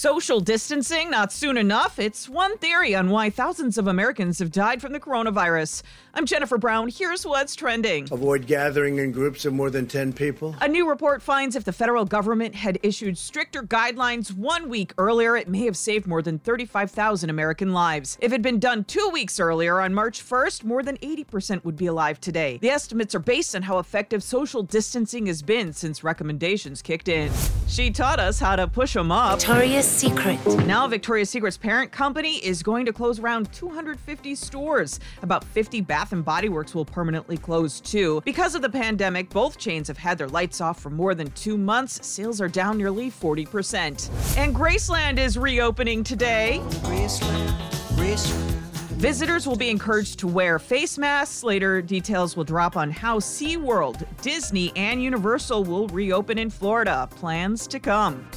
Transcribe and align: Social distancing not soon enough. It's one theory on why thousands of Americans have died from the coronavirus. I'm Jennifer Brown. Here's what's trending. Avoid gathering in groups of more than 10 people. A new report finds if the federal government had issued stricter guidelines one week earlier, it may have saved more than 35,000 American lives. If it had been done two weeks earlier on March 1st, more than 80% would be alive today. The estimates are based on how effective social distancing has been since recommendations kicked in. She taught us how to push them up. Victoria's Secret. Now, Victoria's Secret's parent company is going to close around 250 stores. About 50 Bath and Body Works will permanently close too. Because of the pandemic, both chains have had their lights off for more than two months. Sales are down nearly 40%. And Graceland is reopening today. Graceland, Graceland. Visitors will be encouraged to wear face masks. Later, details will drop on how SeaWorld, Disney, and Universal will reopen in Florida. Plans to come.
Social 0.00 0.40
distancing 0.40 1.10
not 1.10 1.30
soon 1.30 1.58
enough. 1.58 1.98
It's 1.98 2.26
one 2.26 2.56
theory 2.56 2.94
on 2.94 3.10
why 3.10 3.28
thousands 3.28 3.76
of 3.76 3.86
Americans 3.86 4.38
have 4.38 4.50
died 4.50 4.80
from 4.80 4.94
the 4.94 4.98
coronavirus. 4.98 5.82
I'm 6.14 6.24
Jennifer 6.24 6.56
Brown. 6.56 6.88
Here's 6.88 7.26
what's 7.26 7.54
trending. 7.54 8.08
Avoid 8.10 8.46
gathering 8.46 8.96
in 8.96 9.12
groups 9.12 9.44
of 9.44 9.52
more 9.52 9.68
than 9.68 9.86
10 9.86 10.14
people. 10.14 10.56
A 10.62 10.68
new 10.68 10.88
report 10.88 11.20
finds 11.20 11.54
if 11.54 11.64
the 11.64 11.72
federal 11.74 12.06
government 12.06 12.54
had 12.54 12.78
issued 12.82 13.18
stricter 13.18 13.62
guidelines 13.62 14.34
one 14.34 14.70
week 14.70 14.94
earlier, 14.96 15.36
it 15.36 15.48
may 15.48 15.66
have 15.66 15.76
saved 15.76 16.06
more 16.06 16.22
than 16.22 16.38
35,000 16.38 17.28
American 17.28 17.74
lives. 17.74 18.16
If 18.22 18.32
it 18.32 18.36
had 18.36 18.42
been 18.42 18.58
done 18.58 18.84
two 18.84 19.10
weeks 19.12 19.38
earlier 19.38 19.82
on 19.82 19.92
March 19.92 20.24
1st, 20.26 20.64
more 20.64 20.82
than 20.82 20.96
80% 20.96 21.62
would 21.66 21.76
be 21.76 21.88
alive 21.88 22.18
today. 22.22 22.56
The 22.56 22.70
estimates 22.70 23.14
are 23.14 23.18
based 23.18 23.54
on 23.54 23.60
how 23.60 23.78
effective 23.78 24.22
social 24.22 24.62
distancing 24.62 25.26
has 25.26 25.42
been 25.42 25.74
since 25.74 26.02
recommendations 26.02 26.80
kicked 26.80 27.08
in. 27.08 27.30
She 27.68 27.90
taught 27.90 28.18
us 28.18 28.40
how 28.40 28.56
to 28.56 28.66
push 28.66 28.94
them 28.94 29.12
up. 29.12 29.40
Victoria's 29.40 29.89
Secret. 29.90 30.38
Now, 30.66 30.86
Victoria's 30.86 31.28
Secret's 31.28 31.56
parent 31.56 31.90
company 31.90 32.36
is 32.36 32.62
going 32.62 32.86
to 32.86 32.92
close 32.92 33.18
around 33.18 33.52
250 33.52 34.34
stores. 34.34 35.00
About 35.22 35.44
50 35.44 35.80
Bath 35.80 36.12
and 36.12 36.24
Body 36.24 36.48
Works 36.48 36.74
will 36.74 36.84
permanently 36.84 37.36
close 37.36 37.80
too. 37.80 38.22
Because 38.24 38.54
of 38.54 38.62
the 38.62 38.70
pandemic, 38.70 39.28
both 39.30 39.58
chains 39.58 39.88
have 39.88 39.98
had 39.98 40.16
their 40.16 40.28
lights 40.28 40.60
off 40.60 40.80
for 40.80 40.90
more 40.90 41.14
than 41.14 41.30
two 41.32 41.58
months. 41.58 42.06
Sales 42.06 42.40
are 42.40 42.48
down 42.48 42.78
nearly 42.78 43.10
40%. 43.10 44.36
And 44.38 44.54
Graceland 44.54 45.18
is 45.18 45.36
reopening 45.36 46.04
today. 46.04 46.60
Graceland, 46.82 47.48
Graceland. 47.96 48.50
Visitors 49.00 49.46
will 49.46 49.56
be 49.56 49.70
encouraged 49.70 50.18
to 50.18 50.28
wear 50.28 50.58
face 50.58 50.98
masks. 50.98 51.42
Later, 51.42 51.80
details 51.80 52.36
will 52.36 52.44
drop 52.44 52.76
on 52.76 52.90
how 52.90 53.18
SeaWorld, 53.18 54.04
Disney, 54.20 54.72
and 54.76 55.02
Universal 55.02 55.64
will 55.64 55.88
reopen 55.88 56.36
in 56.36 56.50
Florida. 56.50 57.08
Plans 57.10 57.66
to 57.68 57.80
come. 57.80 58.28